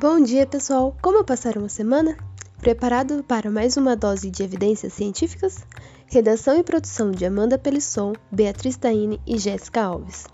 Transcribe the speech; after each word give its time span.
Bom 0.00 0.18
dia, 0.18 0.46
pessoal! 0.46 0.96
Como 1.02 1.22
passaram 1.22 1.62
a 1.66 1.68
semana? 1.68 2.16
Preparado 2.58 3.22
para 3.22 3.50
mais 3.50 3.76
uma 3.76 3.94
dose 3.94 4.30
de 4.30 4.42
evidências 4.42 4.94
científicas? 4.94 5.58
Redação 6.06 6.56
e 6.56 6.62
produção 6.62 7.10
de 7.10 7.26
Amanda 7.26 7.58
Pelisson, 7.58 8.14
Beatriz 8.32 8.78
Taine 8.78 9.20
e 9.26 9.36
Jéssica 9.36 9.82
Alves. 9.82 10.24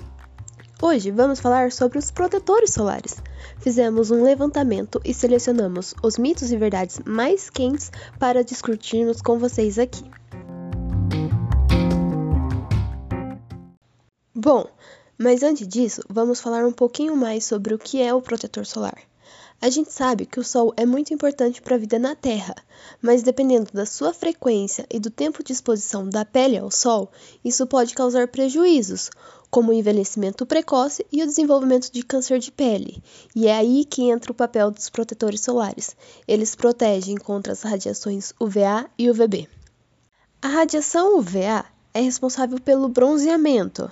Hoje 0.81 1.11
vamos 1.11 1.41
falar 1.41 1.73
sobre 1.73 1.99
os 1.99 2.13
protetores 2.13 2.73
solares. 2.73 3.17
Fizemos 3.59 4.13
um 4.13 4.23
levantamento 4.23 5.01
e 5.05 5.13
selecionamos 5.13 5.97
os 6.01 6.17
mitos 6.17 6.53
e 6.53 6.57
verdades 6.57 7.01
mais 7.05 7.51
quentes 7.51 7.91
para 8.21 8.45
discutirmos 8.45 9.21
com 9.21 9.37
vocês 9.37 9.81
aqui. 9.81 10.09
Bom, 14.33 14.69
mas 15.19 15.43
antes 15.43 15.67
disso, 15.67 16.03
vamos 16.09 16.41
falar 16.41 16.65
um 16.65 16.73
pouquinho 16.73 17.17
mais 17.17 17.45
sobre 17.45 17.75
o 17.75 17.79
que 17.81 18.01
é 18.01 18.15
o 18.15 18.23
protetor 18.23 18.65
solar. 18.65 18.97
A 19.61 19.71
gente 19.71 19.91
sabe 19.91 20.27
que 20.27 20.39
o 20.39 20.45
Sol 20.45 20.75
é 20.77 20.85
muito 20.85 21.15
importante 21.15 21.63
para 21.63 21.77
a 21.77 21.79
vida 21.79 21.99
na 21.99 22.15
Terra, 22.15 22.55
mas 23.01 23.23
dependendo 23.23 23.73
da 23.73 23.87
sua 23.87 24.13
frequência 24.13 24.87
e 24.93 25.01
do 25.01 25.11
tempo 25.11 25.43
de 25.43 25.53
exposição 25.53 26.09
da 26.09 26.27
pele 26.27 26.59
ao 26.59 26.71
Sol, 26.71 27.11
isso 27.43 27.67
pode 27.67 27.95
causar 27.95 28.29
prejuízos, 28.29 29.11
como 29.51 29.71
o 29.71 29.75
envelhecimento 29.75 30.45
precoce 30.45 31.07
e 31.11 31.23
o 31.23 31.27
desenvolvimento 31.27 31.91
de 31.91 32.03
câncer 32.03 32.39
de 32.39 32.53
pele. 32.53 33.03
E 33.35 33.47
é 33.47 33.57
aí 33.57 33.87
que 33.87 34.11
entra 34.11 34.31
o 34.31 34.35
papel 34.35 34.71
dos 34.71 34.91
protetores 34.91 35.41
solares. 35.41 35.97
Eles 36.29 36.55
protegem 36.55 37.17
contra 37.17 37.55
as 37.55 37.63
radiações 37.63 38.35
UVA 38.39 38.91
e 38.99 39.11
UVB. 39.11 39.49
A 40.43 40.49
radiação 40.49 41.19
UVA 41.19 41.65
é 41.95 42.01
responsável 42.03 42.61
pelo 42.61 42.91
bronzeamento. 42.91 43.91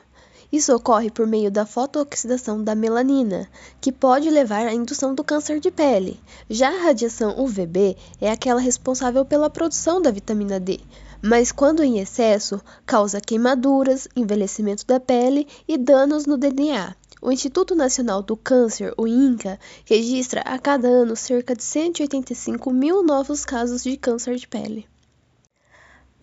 Isso 0.54 0.72
ocorre 0.72 1.10
por 1.10 1.26
meio 1.26 1.50
da 1.50 1.66
fotooxidação 1.66 2.62
da 2.62 2.76
melanina, 2.76 3.48
que 3.80 3.90
pode 3.90 4.30
levar 4.30 4.68
à 4.68 4.72
indução 4.72 5.12
do 5.12 5.24
câncer 5.24 5.58
de 5.58 5.68
pele. 5.68 6.20
Já 6.48 6.68
a 6.68 6.82
radiação 6.84 7.42
UVB 7.42 7.96
é 8.20 8.30
aquela 8.30 8.60
responsável 8.60 9.24
pela 9.24 9.50
produção 9.50 10.00
da 10.00 10.12
vitamina 10.12 10.60
D, 10.60 10.78
mas 11.20 11.50
quando 11.50 11.82
em 11.82 11.98
excesso, 11.98 12.60
causa 12.86 13.20
queimaduras, 13.20 14.06
envelhecimento 14.14 14.86
da 14.86 15.00
pele 15.00 15.48
e 15.66 15.76
danos 15.76 16.24
no 16.24 16.38
DNA. 16.38 16.94
O 17.20 17.32
Instituto 17.32 17.74
Nacional 17.74 18.22
do 18.22 18.36
Câncer, 18.36 18.94
o 18.96 19.08
INCA, 19.08 19.58
registra 19.84 20.40
a 20.42 20.56
cada 20.56 20.86
ano 20.86 21.16
cerca 21.16 21.56
de 21.56 21.64
185 21.64 22.72
mil 22.72 23.02
novos 23.02 23.44
casos 23.44 23.82
de 23.82 23.96
câncer 23.96 24.36
de 24.36 24.46
pele. 24.46 24.86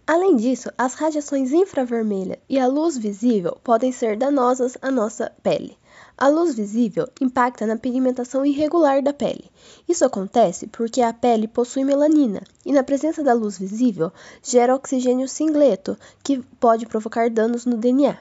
Além 0.05 0.35
disso, 0.35 0.69
as 0.77 0.95
radiações 0.95 1.51
infravermelha 1.51 2.39
e 2.49 2.59
a 2.59 2.67
luz 2.67 2.97
visível 2.97 3.57
podem 3.63 3.91
ser 3.91 4.17
danosas 4.17 4.77
à 4.81 4.89
nossa 4.89 5.31
pele. 5.43 5.77
A 6.17 6.27
luz 6.27 6.55
visível 6.55 7.07
impacta 7.19 7.65
na 7.65 7.77
pigmentação 7.77 8.45
irregular 8.45 9.01
da 9.01 9.13
pele. 9.13 9.49
Isso 9.87 10.03
acontece 10.03 10.67
porque 10.67 11.01
a 11.01 11.13
pele 11.13 11.47
possui 11.47 11.83
melanina 11.83 12.41
e, 12.65 12.71
na 12.71 12.83
presença 12.83 13.23
da 13.23 13.33
luz 13.33 13.57
visível, 13.57 14.11
gera 14.43 14.75
oxigênio 14.75 15.27
singleto, 15.27 15.97
que 16.23 16.39
pode 16.59 16.85
provocar 16.85 17.29
danos 17.29 17.65
no 17.65 17.77
DNA. 17.77 18.17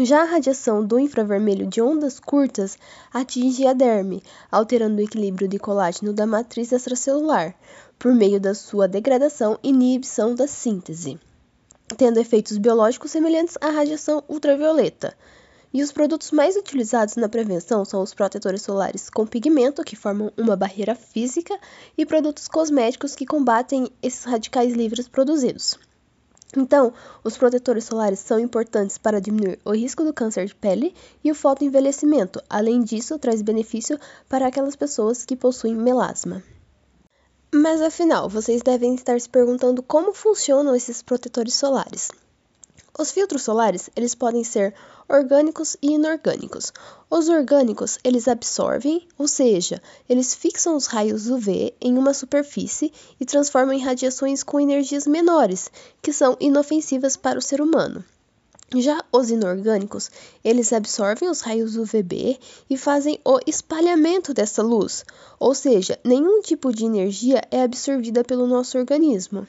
Já 0.00 0.22
a 0.22 0.24
radiação 0.24 0.84
do 0.84 0.98
infravermelho 0.98 1.68
de 1.68 1.80
ondas 1.80 2.18
curtas 2.18 2.76
atinge 3.12 3.64
a 3.64 3.72
derme, 3.72 4.24
alterando 4.50 4.96
o 4.96 5.04
equilíbrio 5.04 5.46
de 5.46 5.56
colágeno 5.56 6.12
da 6.12 6.26
matriz 6.26 6.72
extracelular, 6.72 7.54
por 7.96 8.12
meio 8.12 8.40
da 8.40 8.54
sua 8.54 8.88
degradação 8.88 9.56
e 9.62 9.68
inibição 9.68 10.34
da 10.34 10.48
síntese, 10.48 11.16
tendo 11.96 12.18
efeitos 12.18 12.58
biológicos 12.58 13.12
semelhantes 13.12 13.56
à 13.60 13.70
radiação 13.70 14.24
ultravioleta. 14.28 15.16
E 15.72 15.80
os 15.80 15.92
produtos 15.92 16.32
mais 16.32 16.56
utilizados 16.56 17.14
na 17.14 17.28
prevenção 17.28 17.84
são 17.84 18.02
os 18.02 18.12
protetores 18.12 18.62
solares 18.62 19.08
com 19.08 19.24
pigmento, 19.24 19.84
que 19.84 19.94
formam 19.94 20.32
uma 20.36 20.56
barreira 20.56 20.96
física, 20.96 21.56
e 21.96 22.04
produtos 22.04 22.48
cosméticos 22.48 23.14
que 23.14 23.24
combatem 23.24 23.88
esses 24.02 24.24
radicais 24.24 24.72
livres 24.72 25.06
produzidos. 25.06 25.78
Então, 26.56 26.92
os 27.22 27.36
protetores 27.36 27.84
solares 27.84 28.20
são 28.20 28.38
importantes 28.38 28.96
para 28.96 29.20
diminuir 29.20 29.58
o 29.64 29.72
risco 29.72 30.04
do 30.04 30.12
câncer 30.12 30.46
de 30.46 30.54
pele 30.54 30.94
e 31.22 31.30
o 31.30 31.34
fotoenvelhecimento. 31.34 32.40
Além 32.48 32.82
disso, 32.82 33.18
traz 33.18 33.42
benefício 33.42 33.98
para 34.28 34.46
aquelas 34.46 34.76
pessoas 34.76 35.24
que 35.24 35.36
possuem 35.36 35.74
melasma. 35.74 36.42
Mas 37.52 37.80
afinal, 37.80 38.28
vocês 38.28 38.62
devem 38.62 38.94
estar 38.94 39.20
se 39.20 39.28
perguntando 39.28 39.82
como 39.82 40.12
funcionam 40.12 40.74
esses 40.74 41.02
protetores 41.02 41.54
solares. 41.54 42.10
Os 42.96 43.10
filtros 43.10 43.42
solares, 43.42 43.90
eles 43.96 44.14
podem 44.14 44.44
ser 44.44 44.72
orgânicos 45.08 45.76
e 45.82 45.94
inorgânicos. 45.94 46.72
Os 47.10 47.28
orgânicos, 47.28 47.98
eles 48.04 48.28
absorvem, 48.28 49.08
ou 49.18 49.26
seja, 49.26 49.82
eles 50.08 50.32
fixam 50.32 50.76
os 50.76 50.86
raios 50.86 51.28
UV 51.28 51.74
em 51.80 51.98
uma 51.98 52.14
superfície 52.14 52.92
e 53.18 53.24
transformam 53.24 53.74
em 53.74 53.82
radiações 53.82 54.44
com 54.44 54.60
energias 54.60 55.08
menores, 55.08 55.72
que 56.00 56.12
são 56.12 56.36
inofensivas 56.38 57.16
para 57.16 57.36
o 57.38 57.42
ser 57.42 57.60
humano. 57.60 58.04
Já 58.76 59.04
os 59.12 59.28
inorgânicos, 59.28 60.08
eles 60.44 60.72
absorvem 60.72 61.28
os 61.28 61.40
raios 61.40 61.76
UVB 61.76 62.38
e 62.70 62.76
fazem 62.76 63.18
o 63.24 63.40
espalhamento 63.44 64.32
dessa 64.32 64.62
luz, 64.62 65.04
ou 65.40 65.52
seja, 65.52 65.98
nenhum 66.04 66.40
tipo 66.40 66.72
de 66.72 66.84
energia 66.84 67.42
é 67.50 67.62
absorvida 67.62 68.22
pelo 68.22 68.46
nosso 68.46 68.78
organismo. 68.78 69.46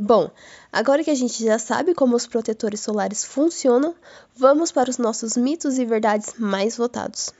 Bom, 0.00 0.30
agora 0.72 1.02
que 1.02 1.10
a 1.10 1.14
gente 1.14 1.44
já 1.44 1.58
sabe 1.58 1.92
como 1.92 2.14
os 2.14 2.24
protetores 2.24 2.78
solares 2.78 3.24
funcionam, 3.24 3.96
vamos 4.36 4.70
para 4.70 4.88
os 4.88 4.96
nossos 4.96 5.36
mitos 5.36 5.76
e 5.76 5.84
verdades 5.84 6.34
mais 6.38 6.76
votados. 6.76 7.30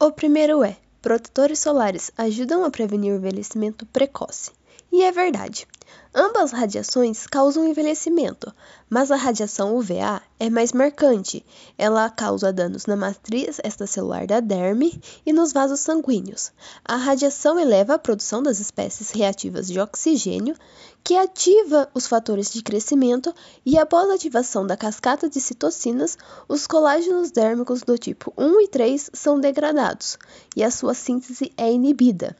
O 0.00 0.10
primeiro 0.10 0.64
é: 0.64 0.76
protetores 1.00 1.60
solares 1.60 2.10
ajudam 2.18 2.64
a 2.64 2.70
prevenir 2.72 3.12
o 3.12 3.16
envelhecimento 3.18 3.86
precoce. 3.86 4.50
E 4.90 5.04
é 5.04 5.12
verdade. 5.12 5.64
Ambas 6.14 6.52
radiações 6.52 7.26
causam 7.26 7.66
envelhecimento, 7.66 8.54
mas 8.90 9.10
a 9.10 9.16
radiação 9.16 9.74
UVA 9.74 10.20
é 10.38 10.50
mais 10.50 10.70
marcante. 10.70 11.42
Ela 11.78 12.10
causa 12.10 12.52
danos 12.52 12.84
na 12.84 12.94
matriz 12.94 13.58
extracelular 13.64 14.26
da 14.26 14.38
derme 14.38 15.00
e 15.24 15.32
nos 15.32 15.54
vasos 15.54 15.80
sanguíneos. 15.80 16.52
A 16.84 16.96
radiação 16.96 17.58
eleva 17.58 17.94
a 17.94 17.98
produção 17.98 18.42
das 18.42 18.60
espécies 18.60 19.10
reativas 19.10 19.68
de 19.68 19.80
oxigênio, 19.80 20.54
que 21.02 21.16
ativa 21.16 21.88
os 21.94 22.06
fatores 22.06 22.52
de 22.52 22.62
crescimento, 22.62 23.34
e 23.64 23.78
após 23.78 24.10
a 24.10 24.14
ativação 24.14 24.66
da 24.66 24.76
cascata 24.76 25.30
de 25.30 25.40
citocinas, 25.40 26.18
os 26.46 26.66
colágenos 26.66 27.30
dérmicos 27.30 27.82
do 27.82 27.96
tipo 27.96 28.34
1 28.36 28.60
e 28.60 28.68
3 28.68 29.10
são 29.14 29.40
degradados 29.40 30.18
e 30.54 30.62
a 30.62 30.70
sua 30.70 30.92
síntese 30.92 31.50
é 31.56 31.72
inibida 31.72 32.36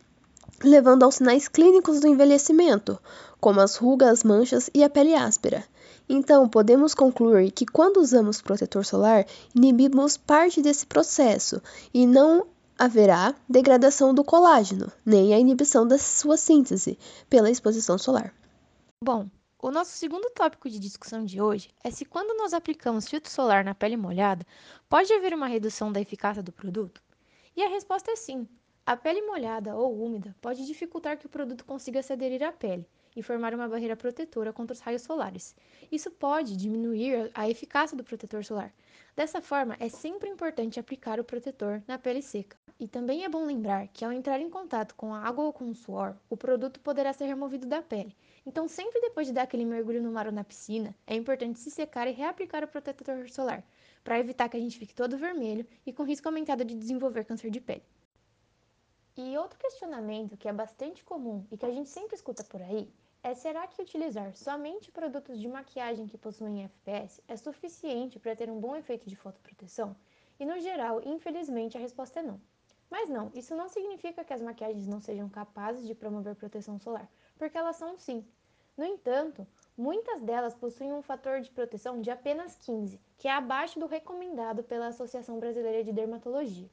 levando 0.63 1.03
aos 1.03 1.17
sinais 1.17 1.49
clínicos 1.49 2.01
do 2.01 2.09
envelhecimento, 2.09 2.99
como 3.41 3.61
as 3.61 3.77
rugas, 3.77 4.23
manchas 4.23 4.71
e 4.73 4.83
a 4.85 4.91
pele 4.91 5.15
áspera. 5.15 5.65
Então, 6.09 6.49
podemos 6.49 6.95
concluir 6.95 7.51
que 7.51 7.67
quando 7.67 7.99
usamos 7.99 8.43
protetor 8.43 8.85
solar, 8.85 9.27
inibimos 9.55 10.17
parte 10.17 10.61
desse 10.61 10.87
processo 10.87 11.63
e 11.93 12.07
não 12.07 12.47
haverá 12.79 13.35
degradação 13.49 14.13
do 14.13 14.25
colágeno, 14.25 14.91
nem 15.05 15.33
a 15.33 15.39
inibição 15.39 15.87
da 15.87 15.99
sua 15.99 16.37
síntese 16.37 16.99
pela 17.31 17.51
exposição 17.51 17.97
solar. 17.97 18.35
Bom, 19.03 19.29
o 19.61 19.71
nosso 19.71 19.93
segundo 19.93 20.29
tópico 20.31 20.69
de 20.69 20.79
discussão 20.79 21.25
de 21.25 21.41
hoje 21.41 21.71
é 21.85 21.91
se 21.91 22.05
quando 22.05 22.37
nós 22.37 22.53
aplicamos 22.53 23.09
filtro 23.09 23.31
solar 23.31 23.65
na 23.65 23.75
pele 23.75 23.97
molhada, 23.97 24.45
pode 24.89 25.13
haver 25.13 25.33
uma 25.33 25.47
redução 25.47 25.93
da 25.93 26.01
eficácia 26.01 26.43
do 26.43 26.51
produto? 26.51 27.01
E 27.55 27.63
a 27.63 27.69
resposta 27.69 28.11
é 28.11 28.17
sim. 28.17 28.49
A 28.85 28.97
pele 28.97 29.23
molhada 29.23 29.77
ou 29.77 29.97
úmida 29.97 30.35
pode 30.41 30.67
dificultar 30.67 31.17
que 31.17 31.27
o 31.27 31.29
produto 31.29 31.65
consiga 31.65 32.03
se 32.03 32.13
aderir 32.13 32.43
à 32.43 32.51
pele 32.51 32.85
e 33.15 33.23
formar 33.23 33.55
uma 33.55 33.69
barreira 33.69 33.95
protetora 33.95 34.53
contra 34.53 34.75
os 34.75 34.81
raios 34.81 35.03
solares. 35.03 35.55
Isso 35.91 36.11
pode 36.11 36.57
diminuir 36.57 37.31
a 37.33 37.49
eficácia 37.49 37.97
do 37.97 38.03
protetor 38.03 38.45
solar. 38.45 38.75
Dessa 39.15 39.41
forma, 39.41 39.77
é 39.79 39.89
sempre 39.89 40.29
importante 40.29 40.81
aplicar 40.81 41.21
o 41.21 41.25
protetor 41.25 41.81
na 41.87 41.97
pele 41.97 42.21
seca. 42.21 42.57
E 42.81 42.89
também 42.89 43.25
é 43.25 43.29
bom 43.29 43.47
lembrar 43.47 43.87
que 43.87 44.05
ao 44.05 44.11
entrar 44.11 44.41
em 44.41 44.51
contato 44.51 44.97
com 44.97 45.15
a 45.15 45.21
água 45.21 45.45
ou 45.45 45.53
com 45.53 45.71
o 45.71 45.75
suor, 45.77 46.17
o 46.29 46.37
produto 46.37 46.81
poderá 46.81 47.13
ser 47.13 47.27
removido 47.27 47.69
da 47.69 47.81
pele. 47.81 48.17
Então, 48.45 48.67
sempre 48.67 49.01
depois 49.01 49.29
de 49.29 49.33
dar 49.33 49.43
aquele 49.43 49.65
mergulho 49.65 50.03
no 50.03 50.11
mar 50.11 50.27
ou 50.27 50.33
na 50.33 50.43
piscina, 50.43 50.93
é 51.07 51.15
importante 51.15 51.61
se 51.61 51.71
secar 51.71 52.09
e 52.09 52.13
reaplicar 52.13 52.65
o 52.65 52.69
protetor 52.69 53.31
solar, 53.31 53.63
para 54.03 54.19
evitar 54.19 54.49
que 54.49 54.57
a 54.57 54.61
gente 54.61 54.77
fique 54.77 54.93
todo 54.93 55.17
vermelho 55.17 55.65
e 55.87 55.93
com 55.93 56.03
risco 56.03 56.27
aumentado 56.27 56.65
de 56.65 56.75
desenvolver 56.75 57.25
câncer 57.25 57.49
de 57.49 57.61
pele. 57.61 57.85
E 59.15 59.37
outro 59.37 59.59
questionamento 59.59 60.39
que 60.39 60.49
é 60.49 60.53
bastante 60.55 61.05
comum 61.05 61.47
e 61.51 61.59
que 61.59 61.67
a 61.67 61.71
gente 61.71 61.91
sempre 61.91 62.15
escuta 62.15 62.43
por 62.45 62.63
aí 62.63 62.91
é: 63.23 63.35
será 63.35 63.67
que 63.67 63.83
utilizar 63.83 64.35
somente 64.35 64.91
produtos 64.91 65.39
de 65.39 65.47
maquiagem 65.47 66.07
que 66.07 66.17
possuem 66.17 66.65
FPS 66.65 67.23
é 67.29 67.37
suficiente 67.37 68.19
para 68.19 68.35
ter 68.35 68.49
um 68.49 68.59
bom 68.59 68.75
efeito 68.75 69.11
de 69.11 69.15
fotoproteção? 69.15 69.95
E 70.41 70.47
no 70.47 70.59
geral, 70.61 71.03
infelizmente, 71.05 71.77
a 71.77 71.81
resposta 71.81 72.21
é 72.21 72.23
não. 72.23 72.41
Mas 72.91 73.07
não, 73.07 73.31
isso 73.35 73.55
não 73.55 73.69
significa 73.69 74.25
que 74.25 74.33
as 74.33 74.41
maquiagens 74.41 74.87
não 74.87 75.01
sejam 75.01 75.29
capazes 75.29 75.87
de 75.87 75.95
promover 75.95 76.35
proteção 76.35 76.79
solar, 76.79 77.07
porque 77.37 77.59
elas 77.59 77.77
são 77.77 77.99
sim. 77.99 78.27
No 78.79 78.85
entanto, 78.85 79.47
muitas 79.77 80.23
delas 80.23 80.55
possuem 80.55 80.95
um 80.95 81.03
fator 81.03 81.43
de 81.43 81.51
proteção 81.51 82.01
de 82.01 82.11
apenas 82.11 82.55
15, 82.57 82.99
que 83.19 83.29
é 83.29 83.33
abaixo 83.33 83.79
do 83.79 83.87
recomendado 83.87 84.63
pela 84.63 84.87
Associação 84.87 85.39
Brasileira 85.39 85.85
de 85.85 85.93
Dermatologia. 85.93 86.71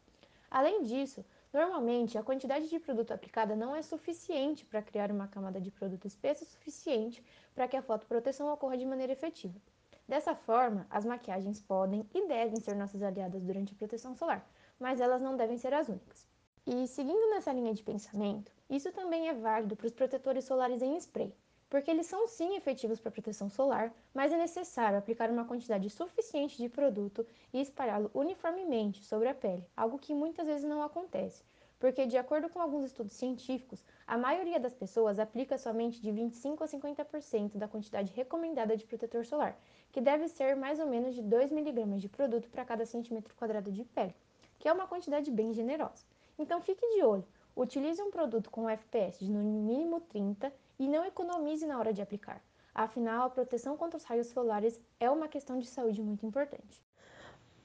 Além 0.50 0.84
disso, 0.84 1.24
Normalmente, 1.52 2.16
a 2.16 2.24
quantidade 2.24 2.70
de 2.70 2.80
produto 2.80 3.12
aplicada 3.12 3.56
não 3.56 3.76
é 3.76 3.82
suficiente 3.82 4.64
para 4.64 4.84
criar 4.84 5.12
uma 5.12 5.28
camada 5.28 5.60
de 5.60 5.72
produto 5.72 6.06
espessa 6.06 6.44
o 6.44 6.48
suficiente 6.48 7.24
para 7.56 7.68
que 7.68 7.76
a 7.76 7.82
fotoproteção 7.82 8.54
ocorra 8.54 8.78
de 8.78 8.86
maneira 8.86 9.14
efetiva. 9.14 9.60
Dessa 10.08 10.36
forma, 10.36 10.86
as 10.92 11.06
maquiagens 11.06 11.60
podem 11.60 12.08
e 12.14 12.28
devem 12.28 12.60
ser 12.60 12.76
nossas 12.76 13.02
aliadas 13.02 13.44
durante 13.44 13.74
a 13.74 13.76
proteção 13.76 14.16
solar, 14.16 14.48
mas 14.80 15.02
elas 15.02 15.22
não 15.22 15.36
devem 15.36 15.58
ser 15.58 15.74
as 15.74 15.90
únicas. 15.90 16.28
E 16.68 16.88
seguindo 16.88 17.32
nessa 17.32 17.52
linha 17.52 17.74
de 17.74 17.82
pensamento, 17.82 18.52
isso 18.70 18.92
também 18.92 19.28
é 19.28 19.34
válido 19.34 19.76
para 19.76 19.88
os 19.88 19.94
protetores 19.94 20.46
solares 20.46 20.84
em 20.84 20.96
spray, 20.98 21.34
porque 21.70 21.92
eles 21.92 22.08
são 22.08 22.28
sim 22.28 22.56
efetivos 22.56 23.00
para 23.00 23.12
proteção 23.12 23.48
solar, 23.48 23.94
mas 24.14 24.34
é 24.34 24.38
necessário 24.38 24.98
aplicar 24.98 25.30
uma 25.30 25.46
quantidade 25.46 25.90
suficiente 25.90 26.58
de 26.58 26.68
produto 26.68 27.26
e 27.54 27.62
espalhá-lo 27.62 28.10
uniformemente 28.14 29.06
sobre 29.06 29.30
a 29.30 29.36
pele, 29.36 29.66
algo 29.78 30.00
que 30.00 30.14
muitas 30.14 30.48
vezes 30.48 30.68
não 30.68 30.82
acontece, 30.82 31.44
porque 31.80 32.08
de 32.08 32.18
acordo 32.18 32.50
com 32.50 32.60
alguns 32.60 32.86
estudos 32.86 33.14
científicos, 33.14 33.86
a 34.08 34.18
maioria 34.18 34.60
das 34.60 34.74
pessoas 34.74 35.20
aplica 35.20 35.58
somente 35.58 36.02
de 36.02 36.12
25 36.12 36.64
a 36.64 36.68
50% 36.68 37.56
da 37.56 37.68
quantidade 37.68 38.14
recomendada 38.14 38.76
de 38.76 38.86
protetor 38.86 39.24
solar, 39.24 39.56
que 39.92 40.02
deve 40.02 40.28
ser 40.28 40.56
mais 40.56 40.80
ou 40.80 40.88
menos 40.88 41.14
de 41.14 41.22
2 41.22 41.52
mg 41.52 41.98
de 41.98 42.10
produto 42.10 42.50
para 42.50 42.66
cada 42.66 42.86
centímetro 42.86 43.36
quadrado 43.36 43.72
de 43.72 43.86
pele, 43.86 44.16
que 44.58 44.68
é 44.68 44.74
uma 44.74 44.88
quantidade 44.88 45.30
bem 45.30 45.54
generosa. 45.54 46.04
Então 46.38 46.62
fique 46.62 46.86
de 46.96 47.04
olho, 47.04 47.28
utilize 47.56 48.02
um 48.02 48.10
produto 48.10 48.50
com 48.50 48.70
FPS 48.70 49.24
de 49.24 49.32
no 49.32 49.44
mínimo 49.44 50.02
30 50.02 50.52
e 50.80 50.88
não 50.88 51.06
economize 51.06 51.68
na 51.68 51.78
hora 51.78 51.94
de 51.94 52.02
aplicar. 52.02 52.42
Afinal, 52.74 53.28
a 53.28 53.30
proteção 53.30 53.76
contra 53.76 53.98
os 53.98 54.06
raios 54.06 54.28
solares 54.28 54.80
é 55.00 55.10
uma 55.10 55.28
questão 55.28 55.60
de 55.60 55.68
saúde 55.68 56.02
muito 56.02 56.26
importante. 56.26 56.82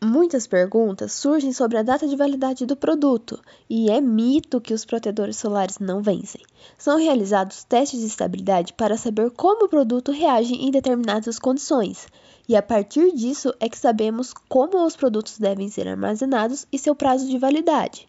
Muitas 0.02 0.46
perguntas 0.46 1.12
surgem 1.12 1.52
sobre 1.52 1.78
a 1.78 1.82
data 1.82 2.06
de 2.06 2.14
validade 2.14 2.66
do 2.66 2.76
produto, 2.76 3.40
e 3.70 3.90
é 3.90 4.00
mito 4.02 4.60
que 4.60 4.74
os 4.74 4.84
protetores 4.84 5.38
solares 5.38 5.78
não 5.78 6.02
vencem. 6.02 6.42
São 6.76 6.98
realizados 6.98 7.64
testes 7.64 8.00
de 8.00 8.06
estabilidade 8.06 8.74
para 8.74 8.98
saber 8.98 9.30
como 9.30 9.64
o 9.64 9.68
produto 9.68 10.12
reage 10.12 10.54
em 10.54 10.70
determinadas 10.70 11.38
condições, 11.38 12.06
e 12.46 12.54
a 12.54 12.60
partir 12.60 13.12
disso 13.12 13.54
é 13.58 13.66
que 13.66 13.78
sabemos 13.78 14.34
como 14.46 14.84
os 14.84 14.94
produtos 14.94 15.38
devem 15.38 15.70
ser 15.70 15.88
armazenados 15.88 16.66
e 16.70 16.78
seu 16.78 16.94
prazo 16.94 17.26
de 17.26 17.38
validade. 17.38 18.06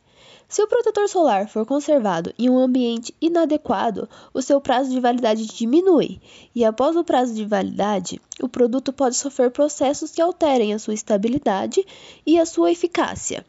Se 0.48 0.62
o 0.62 0.68
protetor 0.68 1.10
solar 1.10 1.48
for 1.48 1.66
conservado 1.66 2.34
em 2.38 2.50
um 2.50 2.60
ambiente 2.60 3.16
inadequado, 3.20 4.08
o 4.34 4.42
seu 4.42 4.62
prazo 4.62 4.92
de 4.92 5.00
validade 5.00 5.48
diminui, 5.48 6.22
e 6.54 6.64
após 6.64 6.96
o 6.96 7.04
prazo 7.04 7.34
de 7.34 7.44
validade, 7.44 8.22
o 8.42 8.48
produto 8.48 8.94
pode 8.94 9.16
sofrer 9.16 9.50
processos 9.50 10.12
que 10.12 10.22
alterem 10.22 10.74
a 10.74 10.80
sua 10.80 10.94
estabilidade 10.94 11.86
e 12.26 12.40
a 12.40 12.46
sua 12.46 12.72
eficácia. 12.72 13.46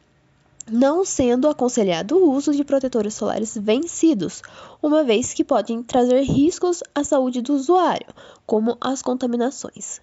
Não 0.68 1.04
sendo 1.04 1.48
aconselhado 1.48 2.16
o 2.16 2.32
uso 2.32 2.52
de 2.52 2.64
protetores 2.64 3.14
solares 3.14 3.56
vencidos, 3.56 4.42
uma 4.82 5.04
vez 5.04 5.32
que 5.32 5.44
podem 5.44 5.82
trazer 5.82 6.22
riscos 6.22 6.82
à 6.94 7.04
saúde 7.04 7.40
do 7.40 7.54
usuário, 7.54 8.08
como 8.44 8.76
as 8.80 9.00
contaminações. 9.00 10.00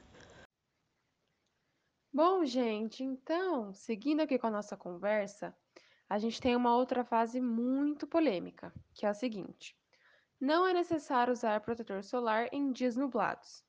Bom, 2.13 2.45
gente, 2.45 3.04
então, 3.04 3.74
seguindo 3.74 4.22
aqui 4.22 4.38
com 4.38 4.48
a 4.48 4.51
nossa 4.51 4.78
conversa, 4.78 5.54
a 6.13 6.19
gente 6.19 6.39
tem 6.39 6.56
uma 6.56 6.75
outra 6.75 7.04
fase 7.04 7.42
muito 7.42 8.06
polêmica, 8.06 8.71
que 8.94 9.04
é 9.04 9.10
a 9.10 9.15
seguinte: 9.15 9.75
não 10.39 10.68
é 10.68 10.71
necessário 10.71 11.33
usar 11.33 11.60
protetor 11.62 12.04
solar 12.04 12.50
em 12.51 12.71
dias 12.71 12.95
nublados. 12.95 13.65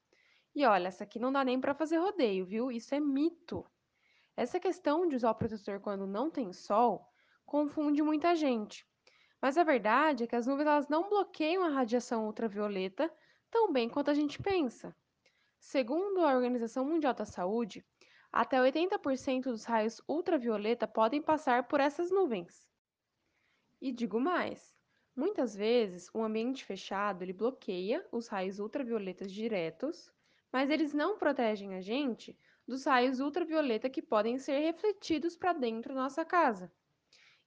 E 0.54 0.66
olha, 0.66 0.88
essa 0.88 1.04
aqui 1.04 1.18
não 1.18 1.32
dá 1.32 1.42
nem 1.42 1.58
para 1.58 1.72
fazer 1.72 1.96
rodeio, 1.96 2.44
viu? 2.44 2.70
Isso 2.70 2.94
é 2.94 3.00
mito. 3.00 3.64
Essa 4.36 4.60
questão 4.60 5.08
de 5.08 5.16
usar 5.16 5.30
o 5.30 5.34
protetor 5.34 5.80
quando 5.80 6.06
não 6.06 6.30
tem 6.30 6.52
sol 6.52 7.10
confunde 7.46 8.02
muita 8.02 8.36
gente. 8.36 8.86
Mas 9.40 9.56
a 9.56 9.64
verdade 9.64 10.24
é 10.24 10.26
que 10.26 10.36
as 10.36 10.46
nuvens 10.46 10.66
elas 10.66 10.88
não 10.88 11.08
bloqueiam 11.08 11.64
a 11.64 11.70
radiação 11.70 12.26
ultravioleta 12.26 13.10
tão 13.50 13.72
bem 13.72 13.88
quanto 13.88 14.10
a 14.10 14.14
gente 14.14 14.42
pensa. 14.42 14.94
Segundo 15.58 16.20
a 16.20 16.34
Organização 16.34 16.84
Mundial 16.84 17.14
da 17.14 17.24
Saúde, 17.24 17.82
até 18.36 18.58
80% 18.58 19.44
dos 19.44 19.64
raios 19.64 20.02
ultravioleta 20.08 20.88
podem 20.88 21.22
passar 21.22 21.68
por 21.68 21.78
essas 21.78 22.10
nuvens. 22.10 22.68
E 23.80 23.92
digo 23.92 24.18
mais, 24.18 24.74
muitas 25.14 25.54
vezes 25.54 26.10
um 26.12 26.24
ambiente 26.24 26.64
fechado 26.64 27.22
ele 27.22 27.32
bloqueia 27.32 28.04
os 28.10 28.26
raios 28.26 28.58
ultravioletas 28.58 29.32
diretos, 29.32 30.12
mas 30.52 30.68
eles 30.68 30.92
não 30.92 31.16
protegem 31.16 31.76
a 31.76 31.80
gente 31.80 32.36
dos 32.66 32.84
raios 32.84 33.20
ultravioleta 33.20 33.88
que 33.88 34.02
podem 34.02 34.36
ser 34.36 34.58
refletidos 34.58 35.36
para 35.36 35.52
dentro 35.52 35.94
da 35.94 36.00
nossa 36.00 36.24
casa. 36.24 36.72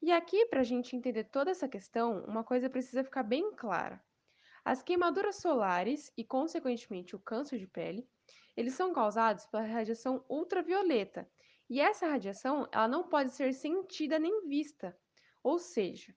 E 0.01 0.10
aqui, 0.10 0.45
para 0.45 0.62
a 0.62 0.63
gente 0.63 0.95
entender 0.95 1.25
toda 1.25 1.51
essa 1.51 1.68
questão, 1.68 2.24
uma 2.24 2.45
coisa 2.45 2.69
precisa 2.69 3.04
ficar 3.04 3.24
bem 3.24 3.54
clara. 3.54 4.01
As 4.63 4.81
queimaduras 4.81 5.36
solares 5.36 6.13
e, 6.16 6.24
consequentemente, 6.24 7.13
o 7.13 7.19
câncer 7.19 7.60
de 7.60 7.68
pele 7.68 8.07
eles 8.57 8.74
são 8.74 8.92
causados 8.92 9.45
pela 9.45 9.63
radiação 9.63 10.25
ultravioleta. 10.27 11.30
E 11.69 11.80
essa 11.80 12.07
radiação, 12.07 12.68
ela 12.71 12.88
não 12.88 13.04
pode 13.04 13.31
ser 13.33 13.54
sentida 13.54 14.18
nem 14.18 14.48
vista. 14.48 14.98
Ou 15.44 15.59
seja, 15.59 16.13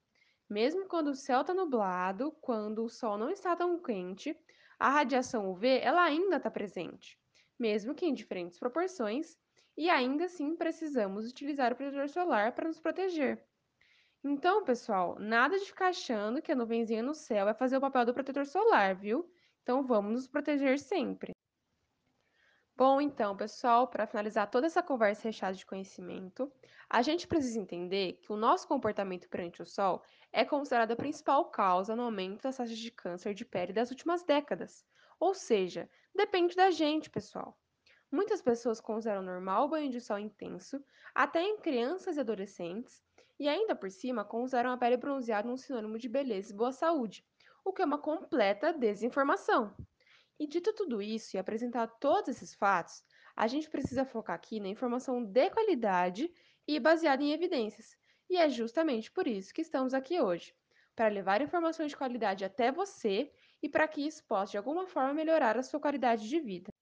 mesmo 0.49 0.87
quando 0.87 1.09
o 1.09 1.15
céu 1.15 1.43
está 1.43 1.53
nublado, 1.53 2.33
quando 2.41 2.83
o 2.83 2.89
sol 2.89 3.19
não 3.19 3.31
está 3.31 3.55
tão 3.55 3.79
quente, 3.79 4.35
a 4.79 4.89
radiação 4.89 5.51
UV 5.51 5.79
ela 5.81 6.03
ainda 6.03 6.37
está 6.37 6.51
presente, 6.51 7.21
mesmo 7.59 7.95
que 7.95 8.07
em 8.07 8.15
diferentes 8.15 8.59
proporções, 8.59 9.37
e 9.77 9.91
ainda 9.91 10.25
assim 10.25 10.57
precisamos 10.57 11.29
utilizar 11.29 11.73
o 11.73 11.77
protetor 11.77 12.09
solar 12.09 12.53
para 12.53 12.69
nos 12.69 12.81
proteger. 12.81 13.45
Então, 14.25 14.65
pessoal, 14.65 15.19
nada 15.19 15.59
de 15.59 15.67
ficar 15.67 15.89
achando 15.89 16.43
que 16.43 16.53
a 16.53 16.57
nuvenzinha 16.57 17.03
no 17.03 17.15
céu 17.15 17.45
vai 17.45 17.55
fazer 17.55 17.77
o 17.77 17.81
papel 17.81 18.07
do 18.07 18.15
protetor 18.15 18.47
solar, 18.47 18.95
viu? 18.95 19.31
Então 19.63 19.83
vamos 19.83 20.13
nos 20.13 20.27
proteger 20.27 20.79
sempre. 20.79 21.33
Bom, 22.81 22.99
então, 22.99 23.37
pessoal, 23.37 23.89
para 23.89 24.07
finalizar 24.07 24.51
toda 24.51 24.67
essa 24.67 24.83
conversa 24.83 25.25
recheada 25.25 25.55
de 25.55 25.67
conhecimento, 25.67 26.51
a 26.89 27.03
gente 27.03 27.27
precisa 27.27 27.61
entender 27.61 28.15
que 28.23 28.33
o 28.33 28.39
nosso 28.39 28.67
comportamento 28.67 29.29
perante 29.29 29.61
o 29.61 29.67
sol 29.67 30.03
é 30.33 30.47
considerado 30.47 30.93
a 30.93 30.97
principal 30.97 31.45
causa 31.51 31.95
no 31.95 32.05
aumento 32.05 32.45
das 32.45 32.57
taxas 32.57 32.79
de 32.79 32.91
câncer 32.91 33.35
de 33.35 33.45
pele 33.45 33.75
das 33.75 33.91
últimas 33.91 34.23
décadas. 34.23 34.83
Ou 35.19 35.35
seja, 35.35 35.91
depende 36.15 36.57
da 36.57 36.71
gente, 36.71 37.11
pessoal. 37.11 37.55
Muitas 38.11 38.41
pessoas 38.41 38.81
consideram 38.81 39.21
normal 39.21 39.67
o 39.67 39.69
banho 39.69 39.91
de 39.91 40.01
sol 40.01 40.19
intenso, 40.19 40.83
até 41.15 41.43
em 41.43 41.59
crianças 41.59 42.17
e 42.17 42.21
adolescentes, 42.21 43.05
e 43.39 43.47
ainda 43.47 43.77
por 43.77 43.91
cima 43.91 44.25
consideram 44.25 44.71
a 44.71 44.79
pele 44.79 44.97
bronzeada 44.97 45.47
um 45.47 45.57
sinônimo 45.59 45.99
de 45.99 46.09
beleza 46.09 46.51
e 46.51 46.57
boa 46.57 46.73
saúde, 46.73 47.27
o 47.63 47.75
que 47.75 47.83
é 47.83 47.85
uma 47.85 47.99
completa 47.99 48.73
desinformação. 48.73 49.77
E 50.41 50.47
dito 50.47 50.73
tudo 50.73 51.03
isso 51.03 51.37
e 51.37 51.39
apresentado 51.39 51.93
todos 52.01 52.31
esses 52.31 52.55
fatos, 52.55 53.05
a 53.37 53.47
gente 53.47 53.69
precisa 53.69 54.07
focar 54.07 54.35
aqui 54.35 54.59
na 54.59 54.69
informação 54.69 55.23
de 55.23 55.51
qualidade 55.51 56.33
e 56.67 56.81
baseada 56.81 57.23
em 57.23 57.33
evidências. 57.33 57.95
E 58.27 58.39
é 58.39 58.49
justamente 58.49 59.11
por 59.13 59.27
isso 59.27 59.53
que 59.53 59.61
estamos 59.61 59.93
aqui 59.93 60.19
hoje 60.19 60.55
para 60.97 61.09
levar 61.09 61.43
informações 61.43 61.91
de 61.91 61.97
qualidade 61.97 62.43
até 62.43 62.73
você 62.73 63.31
e 63.63 63.69
para 63.69 63.87
que 63.87 64.01
isso 64.01 64.25
possa 64.25 64.53
de 64.53 64.57
alguma 64.57 64.87
forma 64.87 65.13
melhorar 65.13 65.59
a 65.59 65.63
sua 65.63 65.79
qualidade 65.79 66.27
de 66.27 66.41
vida. 66.41 66.73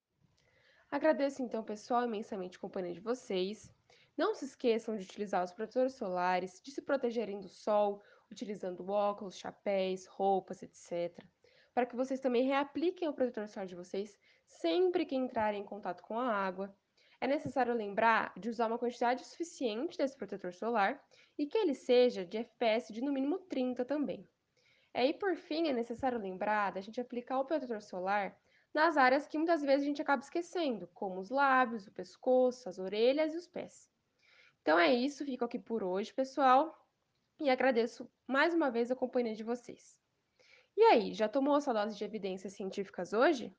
Agradeço 0.88 1.42
então, 1.42 1.64
pessoal, 1.64 2.04
imensamente 2.04 2.58
a 2.58 2.60
companhia 2.60 2.94
de 2.94 3.00
vocês. 3.00 3.74
Não 4.16 4.36
se 4.36 4.44
esqueçam 4.44 4.96
de 4.96 5.02
utilizar 5.02 5.42
os 5.42 5.50
protetores 5.50 5.94
solares, 5.94 6.62
de 6.62 6.70
se 6.70 6.80
protegerem 6.80 7.40
do 7.40 7.48
sol, 7.48 8.04
utilizando 8.30 8.88
óculos, 8.88 9.36
chapéus, 9.36 10.06
roupas, 10.06 10.62
etc 10.62 11.18
para 11.78 11.86
que 11.86 11.94
vocês 11.94 12.18
também 12.18 12.42
reapliquem 12.42 13.06
o 13.06 13.12
protetor 13.12 13.46
solar 13.46 13.64
de 13.64 13.76
vocês 13.76 14.18
sempre 14.48 15.06
que 15.06 15.14
entrarem 15.14 15.62
em 15.62 15.64
contato 15.64 16.02
com 16.02 16.18
a 16.18 16.26
água. 16.26 16.76
É 17.20 17.26
necessário 17.28 17.72
lembrar 17.72 18.32
de 18.36 18.48
usar 18.48 18.66
uma 18.66 18.80
quantidade 18.80 19.24
suficiente 19.24 19.96
desse 19.96 20.16
protetor 20.16 20.52
solar 20.52 21.00
e 21.38 21.46
que 21.46 21.56
ele 21.56 21.76
seja 21.76 22.24
de 22.24 22.36
FPS 22.36 22.92
de 22.92 23.00
no 23.00 23.12
mínimo 23.12 23.38
30 23.38 23.84
também. 23.84 24.28
É, 24.92 25.06
e 25.06 25.14
por 25.14 25.36
fim, 25.36 25.68
é 25.68 25.72
necessário 25.72 26.18
lembrar 26.18 26.72
da 26.72 26.80
gente 26.80 27.00
aplicar 27.00 27.38
o 27.38 27.44
protetor 27.44 27.80
solar 27.80 28.36
nas 28.74 28.96
áreas 28.96 29.28
que 29.28 29.38
muitas 29.38 29.62
vezes 29.62 29.84
a 29.84 29.86
gente 29.86 30.02
acaba 30.02 30.20
esquecendo, 30.20 30.88
como 30.88 31.20
os 31.20 31.30
lábios, 31.30 31.86
o 31.86 31.92
pescoço, 31.92 32.68
as 32.68 32.80
orelhas 32.80 33.34
e 33.34 33.36
os 33.36 33.46
pés. 33.46 33.88
Então 34.62 34.76
é 34.76 34.92
isso, 34.92 35.24
fico 35.24 35.44
aqui 35.44 35.60
por 35.60 35.84
hoje, 35.84 36.12
pessoal, 36.12 36.76
e 37.38 37.48
agradeço 37.48 38.10
mais 38.26 38.52
uma 38.52 38.68
vez 38.68 38.90
a 38.90 38.96
companhia 38.96 39.36
de 39.36 39.44
vocês. 39.44 39.96
E 40.78 40.82
aí, 40.84 41.12
já 41.12 41.28
tomou 41.28 41.60
sua 41.60 41.74
dose 41.74 41.94
de 41.98 42.04
evidências 42.04 42.54
científicas 42.54 43.12
hoje? 43.12 43.54